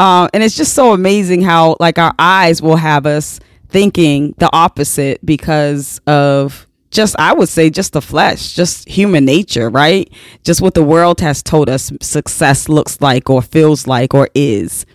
Uh, 0.00 0.28
and 0.32 0.42
it's 0.42 0.56
just 0.56 0.72
so 0.72 0.94
amazing 0.94 1.42
how, 1.42 1.76
like, 1.78 1.98
our 1.98 2.14
eyes 2.18 2.62
will 2.62 2.76
have 2.76 3.04
us 3.04 3.38
thinking 3.68 4.34
the 4.38 4.48
opposite 4.50 5.24
because 5.24 6.00
of 6.06 6.66
just 6.90 7.14
I 7.18 7.34
would 7.34 7.50
say 7.50 7.68
just 7.68 7.92
the 7.92 8.00
flesh, 8.00 8.54
just 8.54 8.88
human 8.88 9.26
nature, 9.26 9.68
right? 9.68 10.10
Just 10.42 10.62
what 10.62 10.72
the 10.72 10.82
world 10.82 11.20
has 11.20 11.42
told 11.42 11.68
us 11.68 11.92
success 12.00 12.66
looks 12.66 13.02
like 13.02 13.28
or 13.28 13.42
feels 13.42 13.86
like 13.86 14.14
or 14.14 14.28
is. 14.34 14.86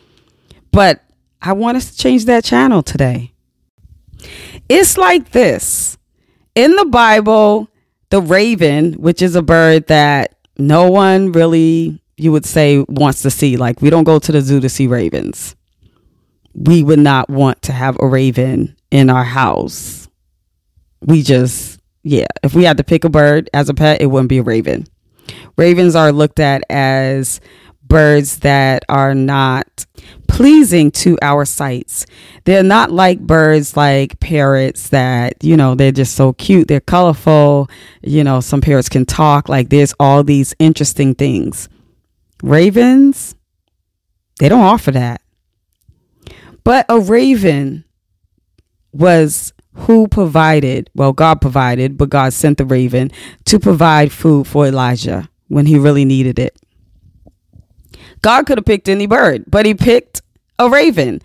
But 0.71 1.03
I 1.39 1.53
want 1.53 1.77
us 1.77 1.91
to 1.91 1.97
change 1.97 2.25
that 2.25 2.43
channel 2.43 2.81
today. 2.81 3.31
It's 4.67 4.97
like 4.97 5.31
this 5.33 6.00
in 6.55 6.75
the 6.75 6.85
Bible, 6.85 7.69
the 8.09 8.21
raven, 8.21 8.93
which 8.93 9.21
is 9.21 9.35
a 9.35 9.43
bird 9.43 9.85
that 9.88 10.35
no 10.57 10.89
one 10.89 11.31
really, 11.31 12.01
you 12.17 12.31
would 12.31 12.45
say, 12.45 12.84
wants 12.88 13.22
to 13.24 13.31
see. 13.31 13.57
Like, 13.57 13.81
we 13.81 13.89
don't 13.89 14.03
go 14.03 14.19
to 14.19 14.31
the 14.31 14.41
zoo 14.41 14.60
to 14.60 14.69
see 14.69 14.88
ravens. 14.88 15.55
We 16.53 16.84
would 16.84 17.00
not 17.00 17.29
want 17.29 17.62
to 17.63 17.74
have 17.74 17.98
a 18.00 18.07
raven 18.07 18.75
in 18.91 19.10
our 19.10 19.24
house. 19.24 20.07
We 21.01 21.22
just, 21.22 21.79
yeah, 22.03 22.27
if 22.43 22.55
we 22.55 22.63
had 22.63 22.77
to 22.77 22.84
pick 22.84 23.03
a 23.03 23.10
bird 23.10 23.50
as 23.53 23.69
a 23.69 23.74
pet, 23.74 24.01
it 24.01 24.07
wouldn't 24.07 24.29
be 24.29 24.38
a 24.38 24.43
raven. 24.43 24.88
Ravens 25.57 25.95
are 25.95 26.12
looked 26.12 26.39
at 26.39 26.63
as 26.69 27.41
birds 27.88 28.39
that 28.39 28.84
are 28.89 29.13
not 29.13 29.86
pleasing 30.27 30.91
to 30.91 31.17
our 31.22 31.45
sights. 31.45 32.05
They're 32.45 32.63
not 32.63 32.91
like 32.91 33.19
birds 33.19 33.77
like 33.77 34.19
parrots 34.19 34.89
that, 34.89 35.43
you 35.43 35.55
know, 35.55 35.75
they're 35.75 35.91
just 35.91 36.15
so 36.15 36.34
cute, 36.34 36.67
they're 36.67 36.79
colorful, 36.79 37.69
you 38.01 38.24
know, 38.24 38.39
some 38.39 38.62
parrots 38.62 38.89
can 38.89 39.05
talk, 39.05 39.50
like 39.50 39.69
there's 39.69 39.93
all 40.00 40.24
these 40.24 40.55
interesting 40.57 41.13
things. 41.15 41.69
Ravens, 42.44 43.36
they 44.39 44.50
don't 44.50 44.62
offer 44.62 44.92
that. 44.92 45.22
But 46.63 46.86
a 46.89 47.00
raven 47.00 47.86
was 48.92 49.54
who 49.74 50.08
provided, 50.08 50.89
well, 50.96 51.13
God 51.13 51.42
provided, 51.42 51.98
but 51.98 52.10
God 52.10 52.34
sent 52.34 52.58
the 52.58 52.65
raven 52.65 53.12
to 53.46 53.60
provide 53.60 54.12
food 54.12 54.48
for 54.48 54.65
Elijah 54.65 55.30
when 55.48 55.65
he 55.65 55.77
really 55.77 56.06
needed 56.06 56.39
it. 56.39 56.58
God 58.22 58.46
could 58.46 58.58
have 58.58 58.65
picked 58.65 58.89
any 58.89 59.06
bird, 59.06 59.44
but 59.48 59.65
he 59.65 59.74
picked 59.74 60.22
a 60.58 60.70
raven. 60.70 61.22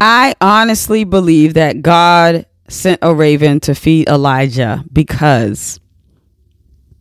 I 0.00 0.34
honestly 0.40 1.04
believe 1.04 1.54
that 1.54 1.82
God 1.82 2.46
sent 2.68 3.00
a 3.02 3.14
raven 3.14 3.60
to 3.60 3.74
feed 3.74 4.08
Elijah 4.08 4.84
because 4.92 5.80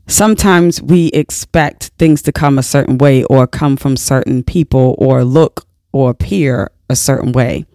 sometimes 0.08 0.82
we 0.82 1.08
expect 1.08 1.92
things 1.98 2.22
to 2.24 2.32
come 2.32 2.58
a 2.58 2.64
certain 2.64 2.98
way 2.98 3.24
or 3.26 3.48
come 3.48 3.78
from 3.78 3.98
certain 3.98 4.44
people 4.44 4.96
or 4.98 5.24
look 5.24 5.68
or 5.92 6.10
appear 6.10 6.72
a 6.90 6.96
certain 6.96 7.32
way. 7.32 7.66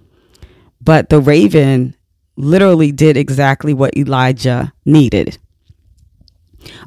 But 0.80 1.08
the 1.08 1.20
raven 1.20 1.96
literally 2.36 2.92
did 2.92 3.16
exactly 3.16 3.74
what 3.74 3.96
Elijah 3.96 4.72
needed. 4.84 5.38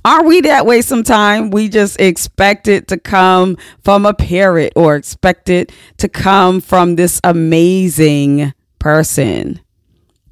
Are 0.04 0.24
we 0.24 0.42
that 0.42 0.66
way 0.66 0.82
sometimes? 0.82 1.54
We 1.54 1.70
just 1.70 2.00
expect 2.00 2.68
it 2.68 2.88
to 2.90 2.98
come 2.98 3.58
from 3.84 4.06
a 4.06 4.14
parrot 4.14 4.74
or 4.76 4.96
expect 4.96 5.50
it 5.50 5.72
to 5.98 6.10
come 6.10 6.62
from 6.62 6.96
this 6.96 7.20
amazing 7.24 8.54
person. 8.80 9.60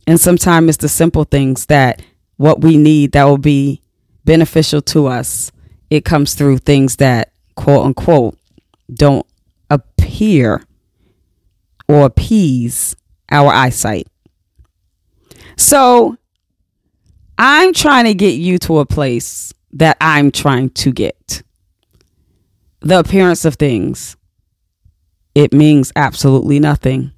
And 0.07 0.19
sometimes 0.19 0.69
it's 0.69 0.77
the 0.77 0.89
simple 0.89 1.23
things 1.23 1.67
that 1.67 2.01
what 2.37 2.61
we 2.61 2.77
need 2.77 3.11
that 3.13 3.25
will 3.25 3.37
be 3.37 3.81
beneficial 4.29 4.79
to 4.79 5.07
us. 5.07 5.51
It 5.89 6.05
comes 6.05 6.35
through 6.35 6.59
things 6.59 6.97
that 6.97 7.31
quote 7.55 7.83
unquote 7.83 8.37
don't 8.93 9.25
appear 9.71 10.61
or 11.87 12.05
appease 12.05 12.95
our 13.31 13.51
eyesight. 13.51 14.07
So 15.57 16.15
I'm 17.39 17.73
trying 17.73 18.05
to 18.05 18.13
get 18.13 18.35
you 18.35 18.59
to 18.59 18.77
a 18.77 18.85
place 18.85 19.51
that 19.71 19.97
I'm 19.99 20.29
trying 20.29 20.69
to 20.71 20.91
get. 20.91 21.41
The 22.81 22.99
appearance 22.99 23.45
of 23.45 23.55
things, 23.55 24.15
it 25.33 25.53
means 25.53 25.91
absolutely 25.95 26.59
nothing. 26.59 27.13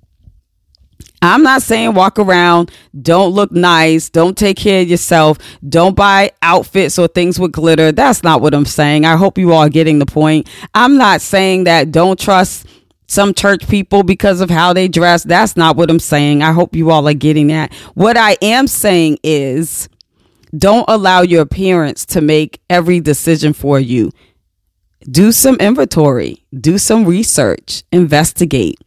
I'm 1.21 1.43
not 1.43 1.61
saying 1.61 1.93
walk 1.93 2.17
around, 2.17 2.71
don't 2.99 3.31
look 3.31 3.51
nice, 3.51 4.09
don't 4.09 4.35
take 4.35 4.57
care 4.57 4.81
of 4.81 4.89
yourself, 4.89 5.37
don't 5.67 5.95
buy 5.95 6.31
outfits 6.41 6.97
or 6.97 7.07
things 7.07 7.39
with 7.39 7.51
glitter. 7.51 7.91
That's 7.91 8.23
not 8.23 8.41
what 8.41 8.55
I'm 8.55 8.65
saying. 8.65 9.05
I 9.05 9.15
hope 9.17 9.37
you 9.37 9.53
all 9.53 9.59
are 9.59 9.69
getting 9.69 9.99
the 9.99 10.07
point. 10.07 10.49
I'm 10.73 10.97
not 10.97 11.21
saying 11.21 11.65
that 11.65 11.91
don't 11.91 12.19
trust 12.19 12.65
some 13.05 13.33
church 13.35 13.67
people 13.67 14.01
because 14.01 14.41
of 14.41 14.49
how 14.49 14.73
they 14.73 14.87
dress. 14.87 15.23
That's 15.23 15.55
not 15.55 15.75
what 15.75 15.91
I'm 15.91 15.99
saying. 15.99 16.41
I 16.41 16.53
hope 16.53 16.75
you 16.75 16.89
all 16.89 17.07
are 17.07 17.13
getting 17.13 17.47
that. 17.47 17.71
What 17.93 18.17
I 18.17 18.37
am 18.41 18.65
saying 18.65 19.19
is 19.21 19.89
don't 20.57 20.85
allow 20.87 21.21
your 21.21 21.41
appearance 21.41 22.05
to 22.07 22.21
make 22.21 22.61
every 22.69 22.99
decision 22.99 23.53
for 23.53 23.79
you. 23.79 24.11
Do 25.09 25.31
some 25.31 25.55
inventory, 25.57 26.45
do 26.59 26.77
some 26.77 27.05
research, 27.05 27.83
investigate 27.91 28.79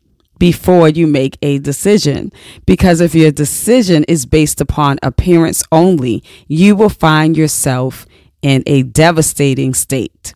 before 0.45 0.91
you 0.91 1.07
make 1.07 1.39
a 1.41 1.59
decision. 1.59 2.31
Because 2.67 3.01
if 3.01 3.15
your 3.15 3.31
decision 3.31 4.05
is 4.05 4.27
based 4.27 4.61
upon 4.61 4.99
appearance 5.03 5.65
only, 5.73 6.23
you 6.49 6.77
will 6.77 6.91
find 6.91 7.35
yourself 7.35 8.05
in 8.43 8.63
a 8.67 8.83
devastating 8.83 9.73
state. 9.73 10.35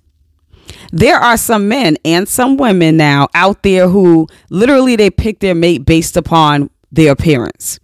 There 0.93 1.19
are 1.19 1.37
some 1.37 1.69
men 1.69 1.99
and 2.07 2.27
some 2.27 2.57
women 2.57 2.97
now 2.97 3.29
out 3.35 3.63
there 3.63 3.87
who 3.87 4.27
literally 4.49 4.97
they 4.97 5.11
pick 5.11 5.41
their 5.41 5.55
mate 5.55 5.85
based 5.85 6.17
upon 6.17 6.71
their 6.91 7.13
appearance. 7.13 7.79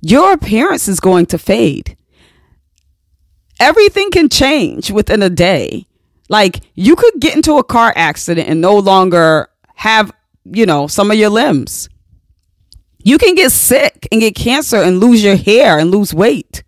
Your 0.00 0.32
appearance 0.32 0.88
is 0.88 0.98
going 0.98 1.26
to 1.26 1.38
fade. 1.38 1.96
Everything 3.60 4.10
can 4.10 4.28
change 4.28 4.90
within 4.90 5.22
a 5.22 5.30
day. 5.30 5.86
Like 6.28 6.62
you 6.74 6.96
could 6.96 7.20
get 7.20 7.36
into 7.36 7.58
a 7.58 7.62
car 7.62 7.92
accident 7.94 8.48
and 8.48 8.60
no 8.60 8.76
longer 8.76 9.48
have, 9.76 10.10
you 10.44 10.66
know, 10.66 10.86
some 10.86 11.10
of 11.10 11.16
your 11.16 11.30
limbs. 11.30 11.88
You 13.02 13.18
can 13.18 13.34
get 13.34 13.50
sick 13.52 14.06
and 14.12 14.20
get 14.20 14.34
cancer 14.34 14.76
and 14.76 15.00
lose 15.00 15.24
your 15.24 15.36
hair 15.36 15.78
and 15.78 15.90
lose 15.90 16.12
weight. 16.12 16.62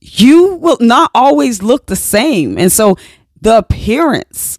You 0.00 0.56
will 0.56 0.76
not 0.80 1.10
always 1.14 1.62
look 1.62 1.86
the 1.86 1.96
same. 1.96 2.58
And 2.58 2.70
so 2.70 2.96
the 3.40 3.58
appearance. 3.58 4.58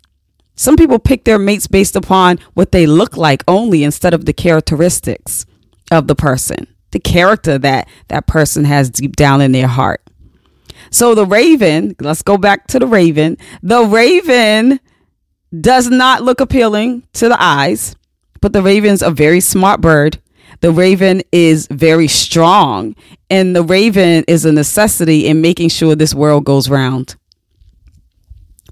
Some 0.56 0.78
people 0.78 1.00
pick 1.00 1.26
their 1.26 1.38
mates 1.38 1.68
based 1.68 1.96
upon 1.96 2.40
what 2.54 2.72
they 2.72 2.88
look 2.88 3.18
like 3.18 3.44
only 3.48 3.84
instead 3.84 4.14
of 4.14 4.26
the 4.26 4.34
characteristics 4.34 5.46
of 5.92 6.08
the 6.08 6.16
person, 6.16 6.68
the 6.92 7.00
character 7.00 7.58
that 7.58 7.90
that 8.08 8.26
person 8.26 8.64
has 8.64 8.90
deep 8.90 9.16
down 9.16 9.42
in 9.42 9.52
their 9.52 9.68
heart. 9.68 10.02
So 10.92 11.14
the 11.14 11.26
raven, 11.26 11.96
let's 12.00 12.22
go 12.22 12.38
back 12.38 12.68
to 12.68 12.80
the 12.80 12.88
raven. 12.88 13.38
The 13.62 13.84
raven 13.84 14.80
does 15.60 15.90
not 15.90 16.24
look 16.24 16.40
appealing 16.40 17.08
to 17.14 17.28
the 17.28 17.42
eyes, 17.42 17.96
but 18.46 18.54
the 18.54 18.62
raven's 18.62 19.02
a 19.02 19.10
very 19.10 19.40
smart 19.40 19.82
bird. 19.82 20.22
The 20.60 20.72
raven 20.72 21.24
is 21.32 21.66
very 21.72 22.08
strong, 22.08 22.96
and 23.28 23.56
the 23.56 23.64
raven 23.64 24.24
is 24.28 24.46
a 24.46 24.52
necessity 24.52 25.26
in 25.26 25.42
making 25.42 25.70
sure 25.70 25.96
this 25.96 26.14
world 26.14 26.46
goes 26.46 26.70
round. 26.70 27.16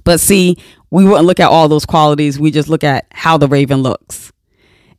But 0.03 0.19
see, 0.19 0.57
we 0.91 1.05
wouldn't 1.05 1.25
look 1.25 1.39
at 1.39 1.49
all 1.49 1.67
those 1.69 1.87
qualities. 1.87 2.39
We 2.39 2.51
just 2.51 2.69
look 2.69 2.83
at 2.83 3.07
how 3.13 3.39
the 3.39 3.47
raven 3.47 3.81
looks. 3.81 4.31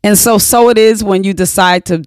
And 0.02 0.18
so, 0.18 0.38
so 0.38 0.70
it 0.70 0.76
is 0.76 1.04
when 1.04 1.22
you 1.22 1.34
decide 1.34 1.84
to 1.84 2.02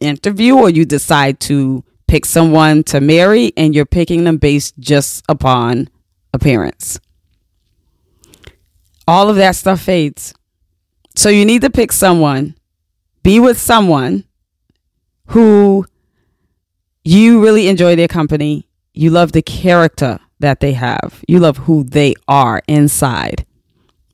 interview 0.00 0.56
or 0.56 0.70
you 0.70 0.86
decide 0.86 1.38
to 1.40 1.84
pick 2.08 2.24
someone 2.24 2.82
to 2.84 3.02
marry 3.02 3.52
and 3.58 3.74
you're 3.74 3.84
picking 3.84 4.24
them 4.24 4.38
based 4.38 4.72
just 4.78 5.22
upon 5.28 5.90
appearance. 6.32 6.98
All 9.06 9.28
of 9.28 9.36
that 9.36 9.54
stuff 9.54 9.82
fades. 9.82 10.32
So 11.16 11.30
you 11.30 11.46
need 11.46 11.62
to 11.62 11.70
pick 11.70 11.92
someone, 11.92 12.54
be 13.22 13.40
with 13.40 13.58
someone 13.58 14.24
who 15.28 15.86
you 17.04 17.42
really 17.42 17.68
enjoy 17.68 17.96
their 17.96 18.06
company, 18.06 18.68
you 18.92 19.08
love 19.10 19.32
the 19.32 19.40
character 19.42 20.18
that 20.40 20.60
they 20.60 20.74
have. 20.74 21.24
You 21.26 21.38
love 21.38 21.56
who 21.56 21.84
they 21.84 22.14
are 22.28 22.62
inside 22.68 23.46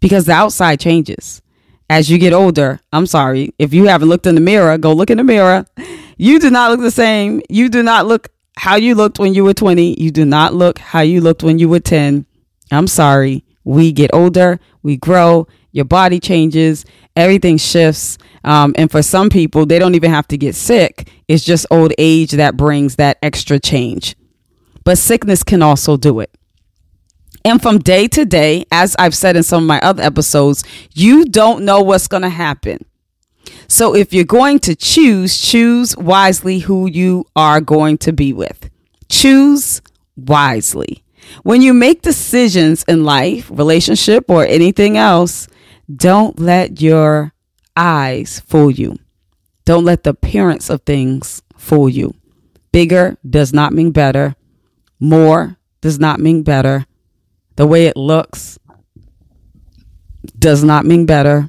because 0.00 0.26
the 0.26 0.32
outside 0.32 0.78
changes. 0.78 1.42
As 1.90 2.08
you 2.08 2.18
get 2.18 2.32
older, 2.32 2.80
I'm 2.92 3.06
sorry, 3.06 3.52
if 3.58 3.74
you 3.74 3.86
haven't 3.86 4.08
looked 4.08 4.26
in 4.26 4.36
the 4.36 4.40
mirror, 4.40 4.78
go 4.78 4.92
look 4.92 5.10
in 5.10 5.18
the 5.18 5.24
mirror. 5.24 5.66
You 6.16 6.38
do 6.38 6.50
not 6.50 6.70
look 6.70 6.80
the 6.80 6.90
same. 6.92 7.42
You 7.50 7.68
do 7.68 7.82
not 7.82 8.06
look 8.06 8.28
how 8.56 8.76
you 8.76 8.94
looked 8.94 9.18
when 9.18 9.34
you 9.34 9.42
were 9.42 9.54
20. 9.54 10.00
You 10.00 10.10
do 10.12 10.24
not 10.24 10.54
look 10.54 10.78
how 10.78 11.00
you 11.00 11.20
looked 11.20 11.42
when 11.42 11.58
you 11.58 11.68
were 11.68 11.80
10. 11.80 12.26
I'm 12.70 12.86
sorry. 12.86 13.44
We 13.64 13.92
get 13.92 14.10
older, 14.12 14.60
we 14.82 14.96
grow, 14.96 15.46
your 15.72 15.84
body 15.84 16.20
changes, 16.20 16.84
everything 17.16 17.56
shifts. 17.56 18.18
Um, 18.44 18.74
and 18.76 18.90
for 18.90 19.02
some 19.02 19.28
people, 19.28 19.66
they 19.66 19.78
don't 19.78 19.94
even 19.94 20.10
have 20.10 20.28
to 20.28 20.38
get 20.38 20.54
sick. 20.54 21.08
It's 21.28 21.44
just 21.44 21.66
old 21.70 21.92
age 21.98 22.32
that 22.32 22.56
brings 22.56 22.96
that 22.96 23.18
extra 23.22 23.58
change 23.58 24.16
but 24.84 24.98
sickness 24.98 25.42
can 25.42 25.62
also 25.62 25.96
do 25.96 26.20
it. 26.20 26.30
And 27.44 27.60
from 27.60 27.78
day 27.78 28.06
to 28.08 28.24
day, 28.24 28.64
as 28.70 28.94
I've 28.98 29.14
said 29.14 29.36
in 29.36 29.42
some 29.42 29.64
of 29.64 29.68
my 29.68 29.80
other 29.80 30.02
episodes, 30.02 30.62
you 30.94 31.24
don't 31.24 31.64
know 31.64 31.80
what's 31.80 32.06
going 32.06 32.22
to 32.22 32.28
happen. 32.28 32.84
So 33.66 33.96
if 33.96 34.12
you're 34.12 34.24
going 34.24 34.60
to 34.60 34.76
choose, 34.76 35.36
choose 35.36 35.96
wisely 35.96 36.60
who 36.60 36.88
you 36.88 37.24
are 37.34 37.60
going 37.60 37.98
to 37.98 38.12
be 38.12 38.32
with. 38.32 38.70
Choose 39.08 39.82
wisely. 40.16 41.02
When 41.42 41.62
you 41.62 41.72
make 41.72 42.02
decisions 42.02 42.84
in 42.86 43.04
life, 43.04 43.50
relationship, 43.50 44.26
or 44.28 44.44
anything 44.44 44.96
else, 44.96 45.48
don't 45.94 46.38
let 46.38 46.80
your 46.80 47.32
eyes 47.76 48.40
fool 48.40 48.70
you. 48.70 48.98
Don't 49.64 49.84
let 49.84 50.02
the 50.02 50.10
appearance 50.10 50.70
of 50.70 50.82
things 50.82 51.42
fool 51.56 51.88
you. 51.88 52.14
Bigger 52.72 53.16
does 53.28 53.52
not 53.52 53.72
mean 53.72 53.90
better. 53.92 54.34
More 54.98 55.56
does 55.80 55.98
not 55.98 56.20
mean 56.20 56.42
better. 56.42 56.86
The 57.56 57.66
way 57.66 57.86
it 57.86 57.96
looks 57.96 58.58
does 60.38 60.64
not 60.64 60.84
mean 60.84 61.06
better. 61.06 61.46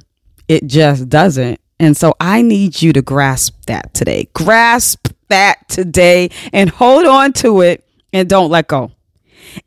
It 0.48 0.66
just 0.66 1.08
doesn't. 1.08 1.60
And 1.80 1.96
so 1.96 2.14
I 2.20 2.42
need 2.42 2.80
you 2.82 2.92
to 2.92 3.02
grasp 3.02 3.66
that 3.66 3.94
today. 3.94 4.28
Grasp 4.34 5.08
that 5.28 5.68
today 5.68 6.30
and 6.52 6.70
hold 6.70 7.06
on 7.06 7.32
to 7.34 7.62
it 7.62 7.84
and 8.12 8.28
don't 8.28 8.50
let 8.50 8.68
go. 8.68 8.92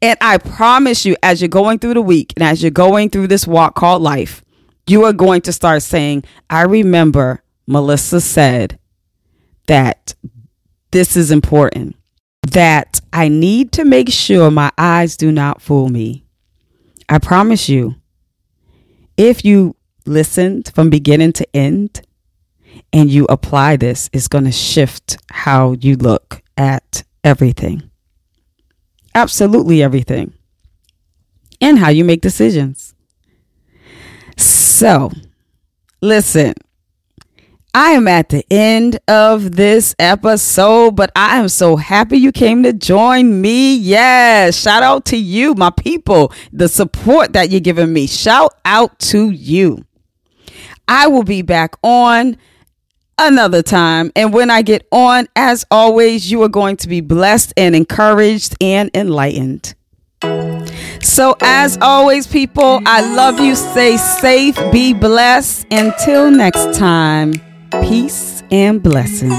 And 0.01 0.17
I 0.21 0.37
promise 0.37 1.05
you, 1.05 1.15
as 1.23 1.41
you're 1.41 1.49
going 1.49 1.79
through 1.79 1.95
the 1.95 2.01
week 2.01 2.33
and 2.35 2.43
as 2.43 2.61
you're 2.61 2.71
going 2.71 3.09
through 3.09 3.27
this 3.27 3.47
walk 3.47 3.75
called 3.75 4.01
life, 4.01 4.43
you 4.87 5.03
are 5.03 5.13
going 5.13 5.41
to 5.41 5.53
start 5.53 5.83
saying, 5.83 6.23
I 6.49 6.63
remember 6.63 7.43
Melissa 7.67 8.21
said 8.21 8.79
that 9.67 10.15
this 10.91 11.17
is 11.17 11.31
important 11.31 11.95
that 12.43 13.01
I 13.11 13.27
need 13.27 13.73
to 13.73 13.83
make 13.83 14.09
sure 14.09 14.49
my 14.49 14.71
eyes 14.77 15.17
do 15.17 15.31
not 15.31 15.61
fool 15.61 15.89
me. 15.89 16.23
I 17.09 17.19
promise 17.19 17.67
you, 17.67 17.95
if 19.17 19.43
you 19.43 19.75
listened 20.05 20.71
from 20.73 20.89
beginning 20.89 21.33
to 21.33 21.55
end 21.55 22.01
and 22.93 23.09
you 23.09 23.25
apply 23.29 23.75
this, 23.75 24.09
it's 24.13 24.27
going 24.27 24.45
to 24.45 24.51
shift 24.51 25.17
how 25.29 25.73
you 25.73 25.97
look 25.97 26.41
at 26.55 27.03
everything. 27.23 27.89
Absolutely 29.13 29.83
everything. 29.83 30.33
And 31.59 31.79
how 31.79 31.89
you 31.89 32.05
make 32.05 32.21
decisions. 32.21 32.86
So, 34.77 35.09
listen, 36.01 36.53
I 37.73 37.93
am 37.93 38.07
at 38.07 38.29
the 38.29 38.45
end 38.51 38.99
of 39.07 39.55
this 39.55 39.95
episode, 39.97 40.95
but 40.95 41.11
I 41.15 41.39
am 41.39 41.49
so 41.49 41.77
happy 41.77 42.17
you 42.17 42.31
came 42.31 42.61
to 42.61 42.73
join 42.73 43.41
me. 43.41 43.75
Yes, 43.75 44.61
shout 44.61 44.83
out 44.83 45.05
to 45.05 45.17
you, 45.17 45.55
my 45.55 45.71
people, 45.71 46.31
the 46.53 46.67
support 46.67 47.33
that 47.33 47.49
you're 47.49 47.59
giving 47.59 47.91
me. 47.91 48.05
Shout 48.05 48.53
out 48.65 48.99
to 48.99 49.31
you. 49.31 49.83
I 50.87 51.07
will 51.07 51.23
be 51.23 51.41
back 51.41 51.73
on 51.81 52.37
another 53.17 53.63
time. 53.63 54.11
And 54.15 54.31
when 54.31 54.51
I 54.51 54.61
get 54.61 54.87
on, 54.91 55.27
as 55.35 55.65
always, 55.71 56.29
you 56.29 56.43
are 56.43 56.49
going 56.49 56.77
to 56.77 56.87
be 56.87 57.01
blessed 57.01 57.51
and 57.57 57.75
encouraged 57.75 58.53
and 58.61 58.91
enlightened. 58.93 59.73
So, 61.01 61.35
as 61.41 61.77
always, 61.81 62.27
people, 62.27 62.81
I 62.85 63.01
love 63.15 63.39
you. 63.39 63.55
Stay 63.55 63.97
safe, 63.97 64.57
be 64.71 64.93
blessed. 64.93 65.67
Until 65.71 66.31
next 66.31 66.77
time. 66.77 67.33
Peace 67.81 68.43
and 68.51 68.81
blessings. 68.81 69.33